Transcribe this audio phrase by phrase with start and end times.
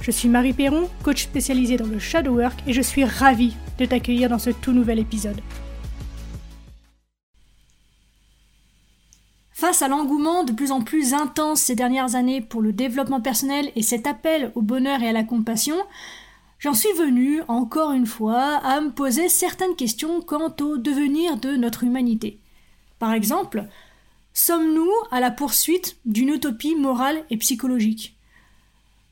[0.00, 3.86] Je suis Marie Perron, coach spécialisée dans le shadow work et je suis ravie de
[3.86, 5.40] t'accueillir dans ce tout nouvel épisode.
[9.50, 13.72] Face à l'engouement de plus en plus intense ces dernières années pour le développement personnel
[13.74, 15.76] et cet appel au bonheur et à la compassion,
[16.58, 21.56] j'en suis venue, encore une fois, à me poser certaines questions quant au devenir de
[21.56, 22.38] notre humanité.
[22.98, 23.64] Par exemple,
[24.34, 28.15] sommes-nous à la poursuite d'une utopie morale et psychologique?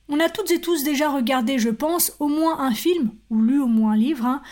[0.09, 3.61] On a toutes et tous déjà regardé, je pense, au moins un film, ou lu
[3.61, 4.43] au moins un livre, hein,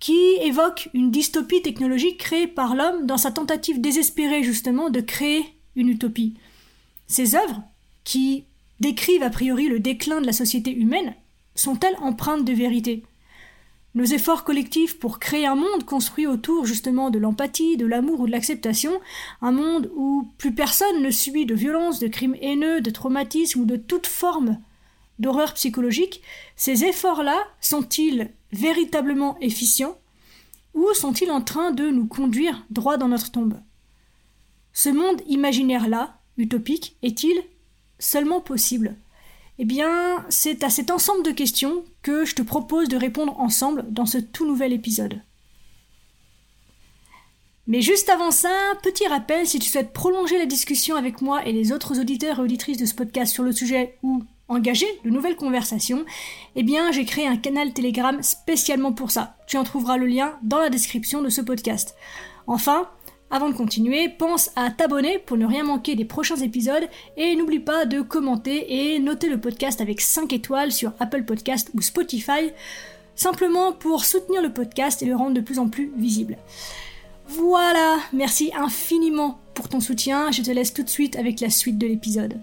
[0.00, 5.44] qui évoque une dystopie technologique créée par l'homme dans sa tentative désespérée justement de créer
[5.76, 6.34] une utopie.
[7.06, 7.62] Ces œuvres,
[8.04, 8.44] qui
[8.80, 11.14] décrivent a priori le déclin de la société humaine,
[11.54, 13.02] sont-elles empreintes de vérité?
[13.94, 18.26] Nos efforts collectifs pour créer un monde construit autour justement de l'empathie, de l'amour ou
[18.26, 19.00] de l'acceptation,
[19.40, 23.64] un monde où plus personne ne subit de violences, de crimes haineux, de traumatismes ou
[23.64, 24.58] de toute forme
[25.18, 26.22] d'horreur psychologique,
[26.56, 29.98] ces efforts-là sont-ils véritablement efficients
[30.74, 33.60] ou sont-ils en train de nous conduire droit dans notre tombe?
[34.72, 37.40] Ce monde imaginaire-là, utopique, est-il
[37.98, 38.96] seulement possible?
[39.58, 43.84] Eh bien, c'est à cet ensemble de questions que je te propose de répondre ensemble
[43.88, 45.22] dans ce tout nouvel épisode.
[47.66, 48.50] Mais juste avant ça,
[48.82, 52.42] petit rappel, si tu souhaites prolonger la discussion avec moi et les autres auditeurs et
[52.42, 56.04] auditrices de ce podcast sur le sujet ou engager de nouvelles conversations,
[56.56, 59.36] eh bien j'ai créé un canal Telegram spécialement pour ça.
[59.46, 61.94] Tu en trouveras le lien dans la description de ce podcast.
[62.46, 62.88] Enfin,
[63.30, 67.58] avant de continuer, pense à t'abonner pour ne rien manquer des prochains épisodes et n'oublie
[67.58, 72.52] pas de commenter et noter le podcast avec 5 étoiles sur Apple Podcast ou Spotify,
[73.16, 76.36] simplement pour soutenir le podcast et le rendre de plus en plus visible.
[77.26, 81.78] Voilà, merci infiniment pour ton soutien, je te laisse tout de suite avec la suite
[81.78, 82.40] de l'épisode.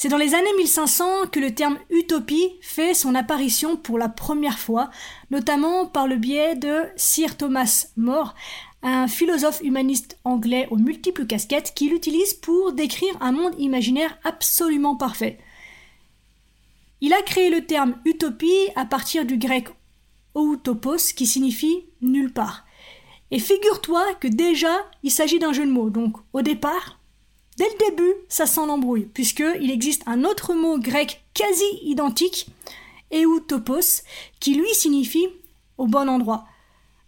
[0.00, 4.60] C'est dans les années 1500 que le terme utopie fait son apparition pour la première
[4.60, 4.90] fois,
[5.32, 8.36] notamment par le biais de Sir Thomas More,
[8.84, 14.94] un philosophe humaniste anglais aux multiples casquettes qui l'utilise pour décrire un monde imaginaire absolument
[14.94, 15.36] parfait.
[17.00, 19.66] Il a créé le terme utopie à partir du grec
[20.36, 22.64] outopos qui signifie nulle part.
[23.32, 26.97] Et figure-toi que déjà il s'agit d'un jeu de mots, donc au départ
[27.58, 32.46] Dès le début, ça sent l'embrouille, puisqu'il existe un autre mot grec quasi identique,
[33.12, 34.04] eutopos,
[34.38, 35.26] qui lui signifie
[35.76, 36.46] au bon endroit.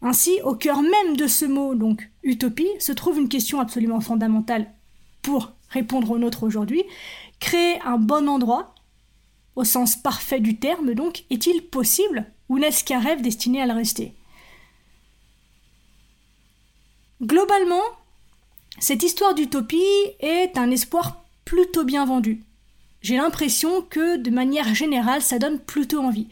[0.03, 4.75] Ainsi, au cœur même de ce mot, donc utopie, se trouve une question absolument fondamentale
[5.23, 6.83] pour répondre au nôtre aujourd'hui.
[7.39, 8.75] Créer un bon endroit,
[9.55, 13.75] au sens parfait du terme, donc, est-il possible ou n'est-ce qu'un rêve destiné à le
[13.75, 14.15] rester?
[17.23, 17.83] Globalement,
[18.79, 19.83] cette histoire d'utopie
[20.21, 22.43] est un espoir plutôt bien vendu.
[23.03, 26.29] J'ai l'impression que, de manière générale, ça donne plutôt envie.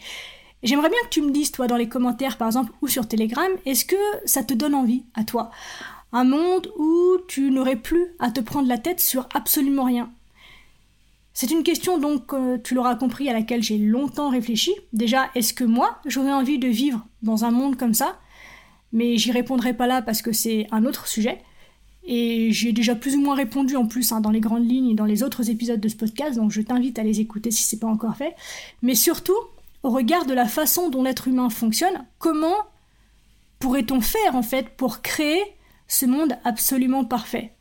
[0.62, 3.50] J'aimerais bien que tu me dises, toi, dans les commentaires, par exemple, ou sur Telegram,
[3.64, 5.50] est-ce que ça te donne envie, à toi?
[6.12, 10.10] Un monde où tu n'aurais plus à te prendre la tête sur absolument rien.
[11.32, 14.74] C'est une question, donc, euh, tu l'auras compris, à laquelle j'ai longtemps réfléchi.
[14.92, 18.18] Déjà, est-ce que moi, j'aurais envie de vivre dans un monde comme ça?
[18.92, 21.40] Mais j'y répondrai pas là parce que c'est un autre sujet.
[22.10, 24.94] Et j'ai déjà plus ou moins répondu en plus hein, dans les grandes lignes et
[24.94, 27.78] dans les autres épisodes de ce podcast, donc je t'invite à les écouter si c'est
[27.78, 28.34] pas encore fait.
[28.80, 29.36] Mais surtout,
[29.82, 32.56] au regard de la façon dont l'être humain fonctionne, comment
[33.58, 35.42] pourrait-on faire en fait pour créer
[35.86, 37.52] ce monde absolument parfait?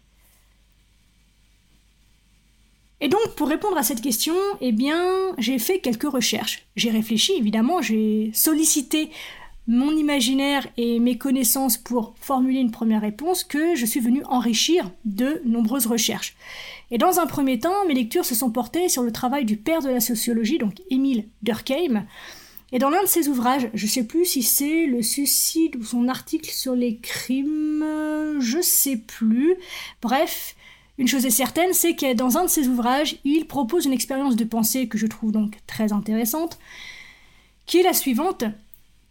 [3.02, 5.04] Et donc, pour répondre à cette question, eh bien,
[5.38, 6.66] j'ai fait quelques recherches.
[6.78, 9.10] J'ai réfléchi, évidemment, j'ai sollicité
[9.68, 14.90] mon imaginaire et mes connaissances pour formuler une première réponse que je suis venu enrichir
[15.04, 16.36] de nombreuses recherches.
[16.90, 19.82] Et dans un premier temps, mes lectures se sont portées sur le travail du père
[19.82, 22.06] de la sociologie, donc Émile Durkheim.
[22.72, 25.84] Et dans l'un de ses ouvrages, je ne sais plus si c'est le suicide ou
[25.84, 29.56] son article sur les crimes, je sais plus.
[30.02, 30.56] Bref,
[30.98, 34.36] une chose est certaine, c'est que dans un de ses ouvrages, il propose une expérience
[34.36, 36.58] de pensée que je trouve donc très intéressante,
[37.66, 38.46] qui est la suivante.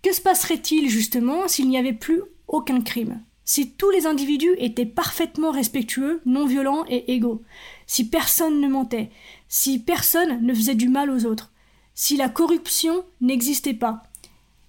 [0.07, 3.25] Que se passerait-il justement s'il n'y avait plus aucun crime?
[3.45, 7.43] Si tous les individus étaient parfaitement respectueux, non violents et égaux.
[7.89, 9.11] Si personne ne mentait.
[9.49, 11.51] Si personne ne faisait du mal aux autres.
[11.97, 14.05] Si la corruption n'existait pas.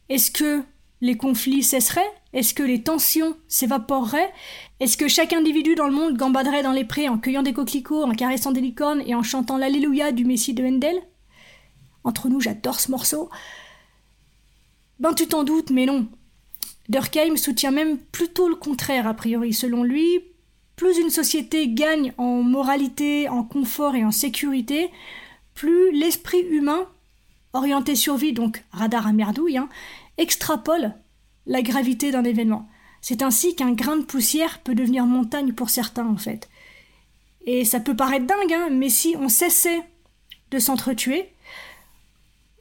[0.09, 0.63] Est-ce que
[1.01, 2.11] les conflits cesseraient?
[2.33, 4.33] Est-ce que les tensions s'évaporeraient?
[4.79, 8.05] Est-ce que chaque individu dans le monde gambaderait dans les prés en cueillant des coquelicots,
[8.05, 10.99] en caressant des licornes et en chantant l'Alléluia du Messie de Handel
[12.03, 13.29] Entre nous, j'adore ce morceau.
[15.07, 16.05] Ben tu t'en doutes, mais non.
[16.89, 19.53] Durkheim soutient même plutôt le contraire, a priori.
[19.53, 20.19] Selon lui,
[20.75, 24.89] plus une société gagne en moralité, en confort et en sécurité,
[25.53, 26.89] plus l'esprit humain,
[27.53, 29.69] orienté survie, donc radar à merdouille, hein,
[30.17, 30.93] extrapole
[31.45, 32.67] la gravité d'un événement.
[32.99, 36.49] C'est ainsi qu'un grain de poussière peut devenir montagne pour certains, en fait.
[37.45, 39.83] Et ça peut paraître dingue, hein, mais si on cessait
[40.51, 41.29] de s'entretuer,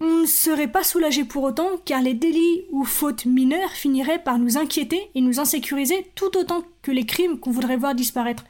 [0.00, 4.38] on ne serait pas soulagé pour autant, car les délits ou fautes mineures finiraient par
[4.38, 8.44] nous inquiéter et nous insécuriser tout autant que les crimes qu'on voudrait voir disparaître.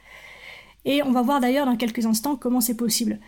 [0.83, 3.19] Et on va voir d'ailleurs dans quelques instants comment c'est possible.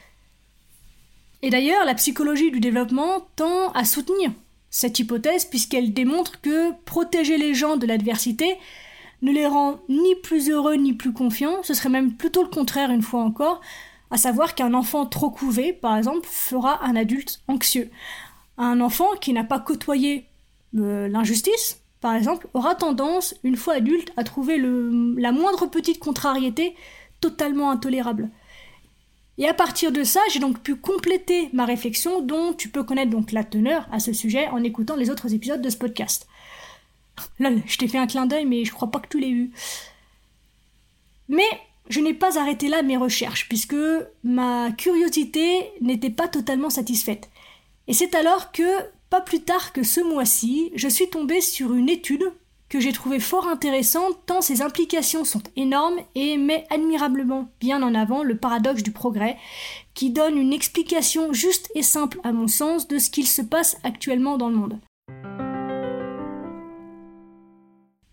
[1.41, 4.31] Et d'ailleurs, la psychologie du développement tend à soutenir
[4.69, 8.57] cette hypothèse puisqu'elle démontre que protéger les gens de l'adversité
[9.21, 12.91] ne les rend ni plus heureux ni plus confiants, ce serait même plutôt le contraire
[12.91, 13.61] une fois encore,
[14.11, 17.89] à savoir qu'un enfant trop couvé, par exemple, fera un adulte anxieux.
[18.57, 20.25] Un enfant qui n'a pas côtoyé
[20.77, 26.75] euh, l'injustice, par exemple, aura tendance, une fois adulte, à trouver la moindre petite contrariété
[27.19, 28.29] totalement intolérable.
[29.37, 33.11] Et à partir de ça, j'ai donc pu compléter ma réflexion dont tu peux connaître
[33.11, 36.27] donc la teneur à ce sujet en écoutant les autres épisodes de ce podcast.
[37.39, 39.51] Lol, je t'ai fait un clin d'œil mais je crois pas que tu l'aies vu.
[41.29, 41.47] Mais
[41.89, 43.75] je n'ai pas arrêté là mes recherches puisque
[44.23, 47.29] ma curiosité n'était pas totalement satisfaite.
[47.87, 48.63] Et c'est alors que,
[49.09, 52.31] pas plus tard que ce mois-ci, je suis tombée sur une étude
[52.69, 57.95] que j'ai trouvé fort intéressante tant ses implications sont énormes et met admirablement bien en
[57.95, 59.37] avant le paradoxe du progrès,
[59.95, 63.77] qui donne une explication juste et simple à mon sens de ce qu'il se passe
[63.83, 64.79] actuellement dans le monde.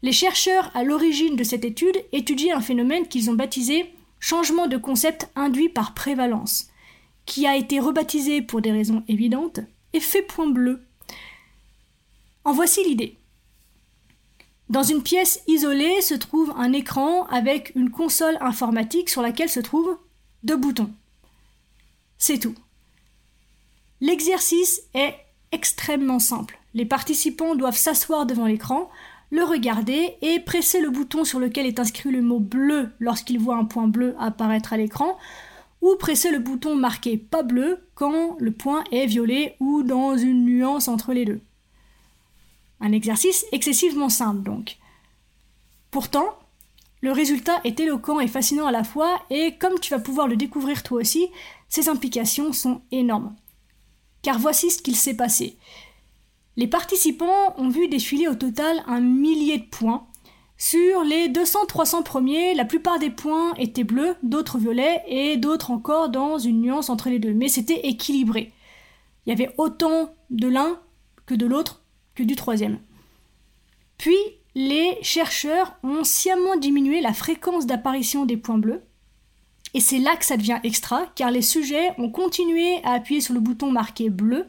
[0.03, 4.77] Les chercheurs à l'origine de cette étude étudient un phénomène qu'ils ont baptisé changement de
[4.77, 6.69] concept induit par prévalence,
[7.27, 9.61] qui a été rebaptisé pour des raisons évidentes
[9.93, 10.83] effet point bleu.
[12.45, 13.17] En voici l'idée.
[14.69, 19.61] Dans une pièce isolée se trouve un écran avec une console informatique sur laquelle se
[19.61, 19.97] trouvent
[20.43, 20.93] deux boutons.
[22.19, 22.55] C'est tout.
[24.01, 25.15] L'exercice est
[25.53, 26.59] extrêmement simple.
[26.75, 28.91] Les participants doivent s'asseoir devant l'écran,
[29.31, 33.57] le regarder et presser le bouton sur lequel est inscrit le mot bleu lorsqu'ils voient
[33.57, 35.17] un point bleu apparaître à l'écran,
[35.83, 40.45] ou presser le bouton marqué pas bleu quand le point est violet ou dans une
[40.45, 41.41] nuance entre les deux.
[42.81, 44.79] Un exercice excessivement simple donc.
[45.91, 46.39] Pourtant,
[47.01, 50.37] le résultat est éloquent et fascinant à la fois, et comme tu vas pouvoir le
[50.37, 51.29] découvrir toi aussi,
[51.69, 53.35] ses implications sont énormes.
[54.23, 55.57] Car voici ce qu'il s'est passé.
[56.57, 60.07] Les participants ont vu défiler au total un millier de points.
[60.57, 66.09] Sur les 200-300 premiers, la plupart des points étaient bleus, d'autres violets et d'autres encore
[66.09, 67.35] dans une nuance entre les deux.
[67.35, 68.53] Mais c'était équilibré.
[69.27, 70.81] Il y avait autant de l'un
[71.27, 71.83] que de l'autre
[72.15, 72.79] que du troisième.
[73.99, 74.17] Puis,
[74.55, 78.83] les chercheurs ont sciemment diminué la fréquence d'apparition des points bleus.
[79.75, 83.35] Et c'est là que ça devient extra, car les sujets ont continué à appuyer sur
[83.35, 84.47] le bouton marqué bleu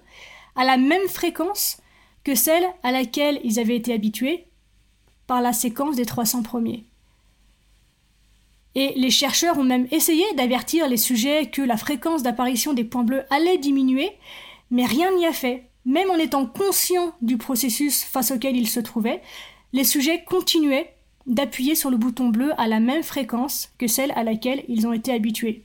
[0.55, 1.81] à la même fréquence
[2.27, 4.47] que celle à laquelle ils avaient été habitués
[5.27, 6.83] par la séquence des 300 premiers.
[8.75, 13.05] Et les chercheurs ont même essayé d'avertir les sujets que la fréquence d'apparition des points
[13.05, 14.11] bleus allait diminuer,
[14.71, 15.69] mais rien n'y a fait.
[15.85, 19.21] Même en étant conscients du processus face auquel ils se trouvaient,
[19.71, 20.93] les sujets continuaient
[21.27, 24.91] d'appuyer sur le bouton bleu à la même fréquence que celle à laquelle ils ont
[24.91, 25.63] été habitués.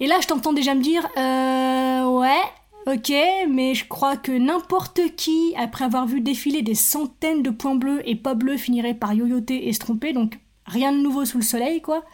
[0.00, 2.42] Et là, je t'entends déjà me dire euh, Ouais,
[2.86, 3.12] ok,
[3.48, 8.02] mais je crois que n'importe qui, après avoir vu défiler des centaines de points bleus
[8.08, 11.44] et pas bleus, finirait par yoyoter et se tromper, donc rien de nouveau sous le
[11.44, 12.04] soleil, quoi.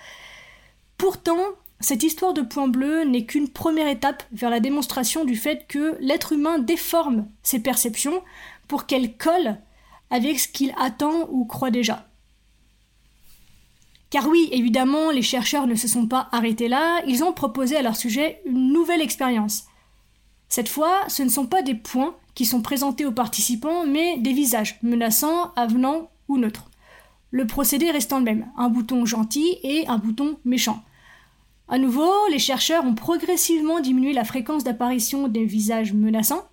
[0.97, 1.41] Pourtant,
[1.81, 5.97] cette histoire de point bleu n'est qu'une première étape vers la démonstration du fait que
[6.01, 8.23] l'être humain déforme ses perceptions
[8.69, 9.57] pour qu'elles collent
[10.11, 12.07] avec ce qu'il attend ou croit déjà.
[14.11, 17.83] Car oui, évidemment, les chercheurs ne se sont pas arrêtés là, ils ont proposé à
[17.83, 19.65] leur sujet une nouvelle expérience.
[20.51, 24.33] Cette fois, ce ne sont pas des points qui sont présentés aux participants, mais des
[24.33, 26.71] visages, menaçants, avenants ou neutres.
[27.31, 30.83] Le procédé restant le même, un bouton gentil et un bouton méchant.
[31.69, 36.45] À nouveau, les chercheurs ont progressivement diminué la fréquence d'apparition des visages menaçants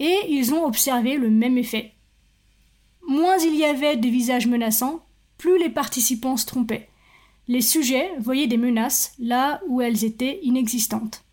[0.00, 1.92] et ils ont observé le même effet.
[3.06, 5.04] Moins il y avait de visages menaçants,
[5.38, 6.88] plus les participants se trompaient.
[7.46, 11.24] Les sujets voyaient des menaces là où elles étaient inexistantes.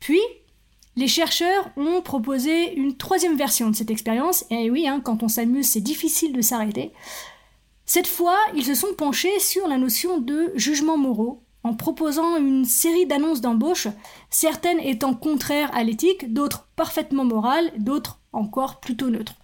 [0.00, 0.20] Puis,
[0.98, 5.28] Les chercheurs ont proposé une troisième version de cette expérience, et oui, hein, quand on
[5.28, 6.90] s'amuse, c'est difficile de s'arrêter.
[7.84, 12.64] Cette fois, ils se sont penchés sur la notion de jugement moraux, en proposant une
[12.64, 13.88] série d'annonces d'embauche,
[14.30, 19.34] certaines étant contraires à l'éthique, d'autres parfaitement morales, d'autres encore plutôt neutres.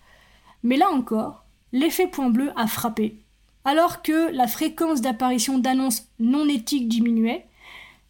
[0.63, 3.19] Mais là encore, l'effet point bleu a frappé.
[3.67, 7.47] Alors que la fréquence d'apparition d'annonces non éthiques diminuait,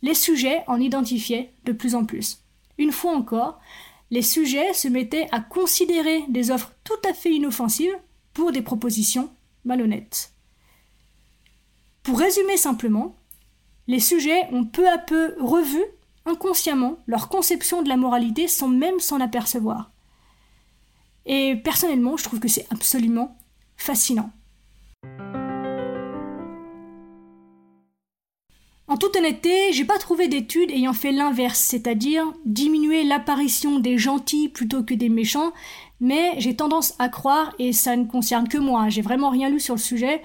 [0.02, 2.38] les sujets en identifiaient de plus en plus.
[2.78, 3.61] Une fois encore,
[4.11, 7.97] les sujets se mettaient à considérer des offres tout à fait inoffensives
[8.35, 9.30] pour des propositions
[9.64, 10.32] malhonnêtes.
[12.02, 13.16] Pour résumer simplement,
[13.87, 15.82] les sujets ont peu à peu revu
[16.25, 19.90] inconsciemment leur conception de la moralité sans même s'en apercevoir.
[21.26, 23.37] Et personnellement, je trouve que c'est absolument
[23.76, 24.30] fascinant.
[29.16, 34.95] Honnêteté, j'ai pas trouvé d'études ayant fait l'inverse, c'est-à-dire diminuer l'apparition des gentils plutôt que
[34.95, 35.52] des méchants,
[36.00, 39.61] mais j'ai tendance à croire, et ça ne concerne que moi, j'ai vraiment rien lu
[39.61, 40.23] sur le sujet,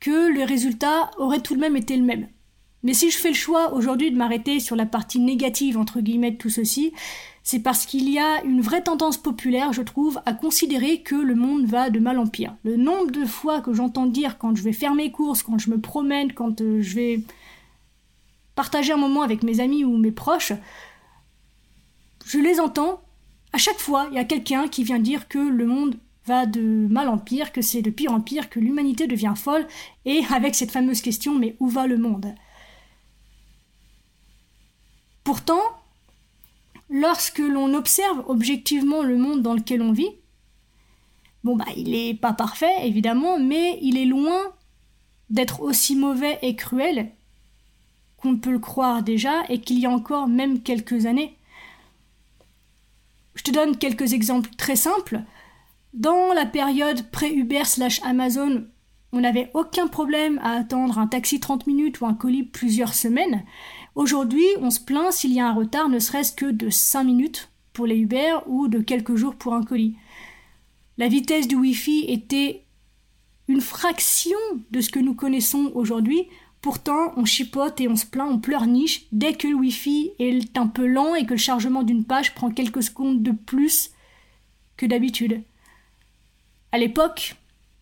[0.00, 2.28] que le résultat aurait tout de même été le même.
[2.82, 6.32] Mais si je fais le choix aujourd'hui de m'arrêter sur la partie négative entre guillemets
[6.32, 6.92] de tout ceci,
[7.44, 11.34] c'est parce qu'il y a une vraie tendance populaire, je trouve, à considérer que le
[11.34, 12.56] monde va de mal en pire.
[12.64, 15.70] Le nombre de fois que j'entends dire quand je vais faire mes courses, quand je
[15.70, 17.20] me promène, quand euh, je vais
[18.54, 20.52] partager un moment avec mes amis ou mes proches,
[22.26, 23.02] je les entends.
[23.52, 26.86] À chaque fois, il y a quelqu'un qui vient dire que le monde va de
[26.88, 29.66] mal en pire, que c'est de pire en pire, que l'humanité devient folle,
[30.04, 32.34] et avec cette fameuse question mais où va le monde?
[35.24, 35.60] Pourtant,
[36.88, 40.10] lorsque l'on observe objectivement le monde dans lequel on vit,
[41.44, 44.40] bon bah il n'est pas parfait évidemment, mais il est loin
[45.30, 47.12] d'être aussi mauvais et cruel
[48.22, 51.36] qu'on peut le croire déjà et qu'il y a encore même quelques années.
[53.34, 55.22] Je te donne quelques exemples très simples.
[55.92, 58.64] Dans la période pré-Uber slash Amazon,
[59.12, 63.44] on n'avait aucun problème à attendre un taxi 30 minutes ou un colis plusieurs semaines.
[63.94, 67.50] Aujourd'hui, on se plaint s'il y a un retard ne serait-ce que de 5 minutes
[67.72, 69.96] pour les Uber ou de quelques jours pour un colis.
[70.96, 72.64] La vitesse du Wi-Fi était
[73.48, 74.38] une fraction
[74.70, 76.28] de ce que nous connaissons aujourd'hui.
[76.62, 80.68] Pourtant, on chipote et on se plaint, on pleurniche dès que le Wi-Fi est un
[80.68, 83.90] peu lent et que le chargement d'une page prend quelques secondes de plus
[84.76, 85.42] que d'habitude.
[86.70, 87.34] À l'époque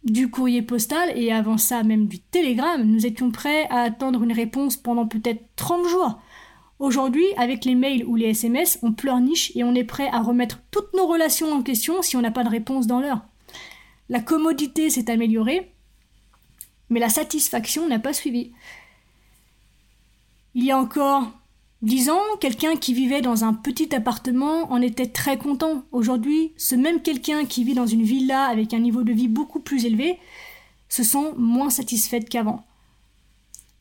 [0.03, 4.33] du courrier postal et avant ça même du télégramme, nous étions prêts à attendre une
[4.33, 6.19] réponse pendant peut-être 30 jours.
[6.79, 10.61] Aujourd'hui, avec les mails ou les SMS, on pleurniche et on est prêt à remettre
[10.71, 13.21] toutes nos relations en question si on n'a pas de réponse dans l'heure.
[14.09, 15.71] La commodité s'est améliorée,
[16.91, 18.51] mais la satisfaction n'a pas suivi.
[20.55, 21.31] Il y a encore
[21.83, 25.85] dix ans, quelqu'un qui vivait dans un petit appartement en était très content.
[25.93, 29.61] Aujourd'hui, ce même quelqu'un qui vit dans une villa avec un niveau de vie beaucoup
[29.61, 30.19] plus élevé
[30.89, 32.67] se sent moins satisfait qu'avant.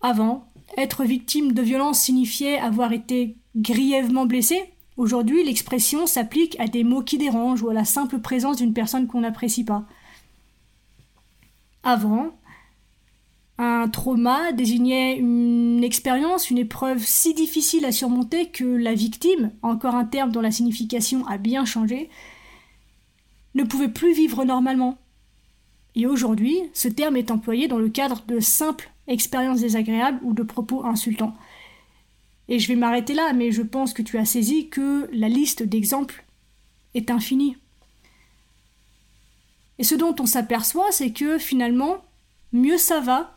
[0.01, 0.47] Avant,
[0.77, 4.63] être victime de violence signifiait avoir été grièvement blessé.
[4.95, 9.07] Aujourd'hui, l'expression s'applique à des mots qui dérangent ou à la simple présence d'une personne
[9.07, 9.85] qu'on n'apprécie pas.
[11.83, 12.31] Avant,
[13.61, 19.95] un trauma désignait une expérience, une épreuve si difficile à surmonter que la victime, encore
[19.95, 22.09] un terme dont la signification a bien changé,
[23.55, 24.97] ne pouvait plus vivre normalement.
[25.95, 30.43] Et aujourd'hui, ce terme est employé dans le cadre de simples expériences désagréables ou de
[30.43, 31.35] propos insultants.
[32.47, 35.63] Et je vais m'arrêter là, mais je pense que tu as saisi que la liste
[35.63, 36.23] d'exemples
[36.93, 37.57] est infinie.
[39.79, 41.97] Et ce dont on s'aperçoit, c'est que finalement,
[42.53, 43.35] mieux ça va,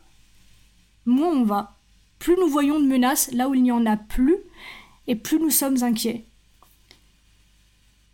[1.07, 1.77] moins on va.
[2.19, 4.37] Plus nous voyons de menaces là où il n'y en a plus,
[5.07, 6.27] et plus nous sommes inquiets.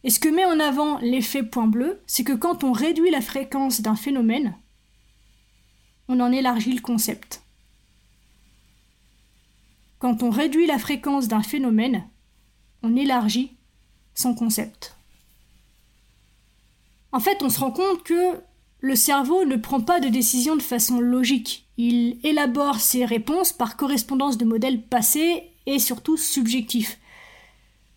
[0.04, 3.20] Et ce que met en avant l'effet point bleu, c'est que quand on réduit la
[3.20, 4.56] fréquence d'un phénomène,
[6.08, 7.42] on en élargit le concept.
[9.98, 12.08] Quand on réduit la fréquence d'un phénomène,
[12.82, 13.56] on élargit
[14.14, 14.96] son concept.
[17.12, 18.40] En fait, on se rend compte que
[18.80, 21.66] le cerveau ne prend pas de décision de façon logique.
[21.76, 26.98] Il élabore ses réponses par correspondance de modèles passés et surtout subjectifs.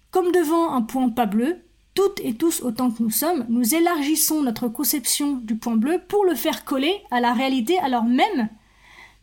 [0.09, 1.57] Comme devant un point pas bleu,
[1.93, 6.25] toutes et tous autant que nous sommes, nous élargissons notre conception du point bleu pour
[6.25, 8.49] le faire coller à la réalité alors même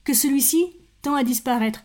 [0.05, 0.65] que celui-ci
[1.03, 1.85] tend à disparaître.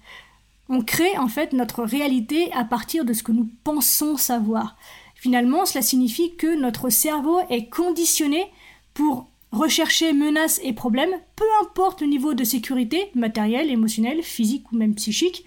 [0.70, 4.78] On crée en fait notre réalité à partir de ce que nous pensons savoir.
[5.16, 8.46] Finalement, cela signifie que notre cerveau est conditionné
[8.94, 14.76] pour rechercher menaces et problèmes, peu importe le niveau de sécurité, matériel, émotionnel, physique ou
[14.76, 15.46] même psychique,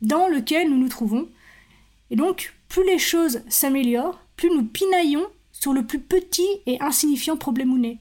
[0.00, 1.28] dans lequel nous nous trouvons.
[2.10, 7.36] Et donc, plus les choses s'améliorent, plus nous pinaillons sur le plus petit et insignifiant
[7.36, 7.98] problème ou n'est.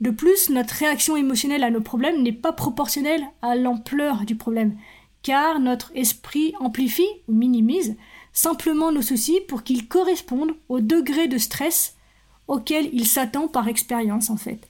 [0.00, 4.76] De plus, notre réaction émotionnelle à nos problèmes n'est pas proportionnelle à l'ampleur du problème,
[5.22, 7.96] car notre esprit amplifie ou minimise
[8.32, 11.95] simplement nos soucis pour qu'ils correspondent au degré de stress
[12.48, 14.68] auquel il s'attend par expérience en fait.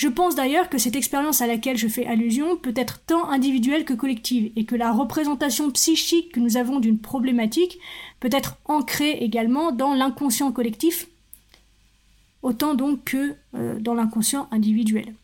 [0.00, 3.84] Je pense d'ailleurs que cette expérience à laquelle je fais allusion peut être tant individuelle
[3.84, 7.78] que collective, et que la représentation psychique que nous avons d'une problématique
[8.18, 11.06] peut être ancrée également dans l'inconscient collectif,
[12.40, 15.14] autant donc que euh, dans l'inconscient individuel.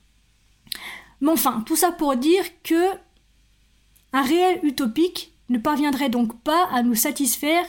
[1.22, 2.90] Mais enfin, tout ça pour dire que
[4.12, 7.64] un réel utopique ne parviendrait donc pas à nous satisfaire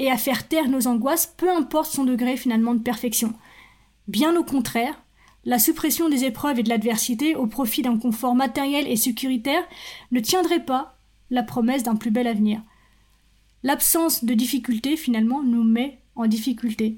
[0.00, 3.34] et à faire taire nos angoisses, peu importe son degré finalement de perfection.
[4.08, 4.98] Bien au contraire,
[5.44, 9.62] la suppression des épreuves et de l'adversité au profit d'un confort matériel et sécuritaire
[10.10, 12.62] ne tiendrait pas la promesse d'un plus bel avenir.
[13.62, 16.96] L'absence de difficulté finalement nous met en difficulté.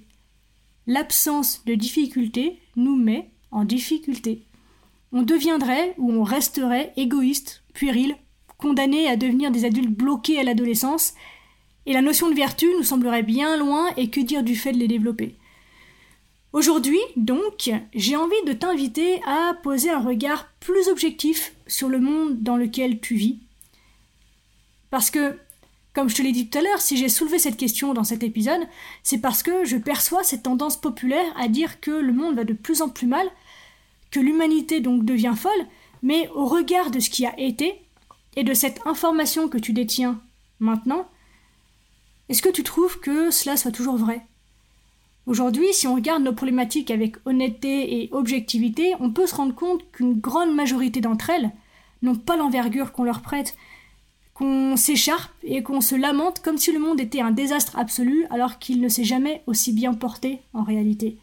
[0.87, 4.47] L'absence de difficulté nous met en difficulté.
[5.11, 8.14] On deviendrait ou on resterait égoïste, puéril,
[8.59, 11.14] condamné à devenir des adultes bloqués à l'adolescence,
[11.87, 14.79] et la notion de vertu nous semblerait bien loin et que dire du fait de
[14.79, 15.37] les développer?
[16.53, 22.43] Aujourd'hui, donc, j'ai envie de t'inviter à poser un regard plus objectif sur le monde
[22.43, 23.39] dans lequel tu vis.
[24.91, 25.39] Parce que,
[25.95, 28.23] comme je te l'ai dit tout à l'heure, si j'ai soulevé cette question dans cet
[28.23, 28.61] épisode,
[29.03, 32.53] c'est parce que je perçois cette tendance populaire à dire que le monde va de
[32.53, 33.27] plus en plus mal,
[34.11, 35.67] que l'humanité donc devient folle,
[36.03, 37.81] mais au regard de ce qui a été,
[38.37, 40.21] et de cette information que tu détiens
[40.61, 41.09] maintenant,
[42.33, 44.23] est-ce que tu trouves que cela soit toujours vrai?
[45.27, 49.85] Aujourd'hui, si on regarde nos problématiques avec honnêteté et objectivité, on peut se rendre compte
[49.93, 51.51] qu'une grande majorité d'entre elles
[52.01, 53.55] n'ont pas l'envergure qu'on leur prête,
[54.33, 58.59] qu'on s'écharpe et qu'on se lamente comme si le monde était un désastre absolu alors
[58.59, 61.18] qu'il ne s'est jamais aussi bien porté en réalité.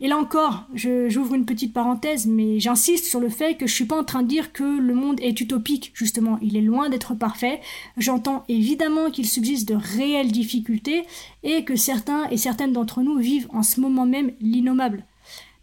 [0.00, 3.84] Et là encore, j'ouvre une petite parenthèse, mais j'insiste sur le fait que je suis
[3.84, 7.16] pas en train de dire que le monde est utopique, justement, il est loin d'être
[7.16, 7.60] parfait.
[7.96, 11.02] J'entends évidemment qu'il subsiste de réelles difficultés
[11.42, 15.04] et que certains et certaines d'entre nous vivent en ce moment même l'innommable.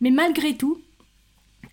[0.02, 0.80] Mais malgré tout,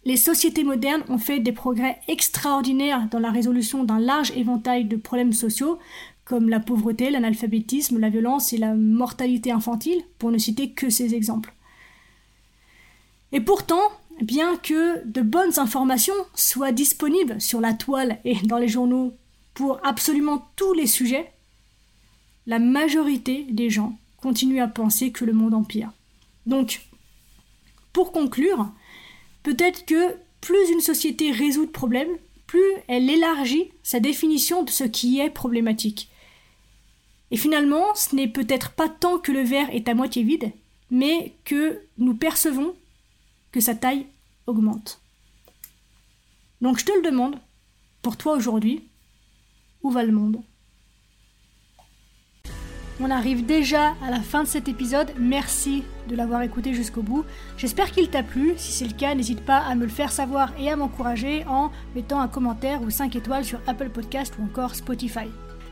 [0.05, 4.96] les sociétés modernes ont fait des progrès extraordinaires dans la résolution d'un large éventail de
[4.96, 5.81] problèmes sociaux,
[6.25, 11.16] comme la pauvreté, l'analphabétisme, la violence et la mortalité infantile, pour ne citer que ces
[11.16, 11.53] exemples.
[13.33, 13.83] Et pourtant,
[14.21, 19.14] bien que de bonnes informations soient disponibles sur la toile et dans les journaux
[19.55, 21.33] pour absolument tous les sujets,
[22.47, 25.90] la majorité des gens continuent à penser que le monde empire.
[26.47, 26.83] Donc,
[27.92, 28.71] pour conclure,
[29.42, 32.16] peut-être que plus une société résout de problèmes,
[32.47, 36.09] plus elle élargit sa définition de ce qui est problématique.
[37.31, 40.53] Et finalement, ce n'est peut-être pas tant que le verre est à moitié vide,
[40.90, 42.75] mais que nous percevons
[43.53, 44.07] que sa taille
[44.47, 45.01] augmente.
[46.61, 47.37] Donc je te le demande,
[48.03, 48.88] pour toi aujourd'hui,
[49.83, 50.43] où va le monde?
[53.01, 55.12] On arrive déjà à la fin de cet épisode.
[55.19, 57.25] Merci de l'avoir écouté jusqu'au bout.
[57.57, 58.55] J'espère qu'il t'a plu.
[58.57, 61.73] Si c'est le cas, n'hésite pas à me le faire savoir et à m'encourager en
[61.97, 65.27] mettant un commentaire ou 5 étoiles sur Apple Podcast ou encore Spotify.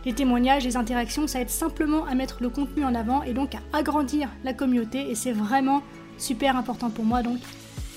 [0.05, 3.55] Les témoignages, les interactions, ça aide simplement à mettre le contenu en avant et donc
[3.55, 5.83] à agrandir la communauté et c'est vraiment
[6.17, 7.39] super important pour moi donc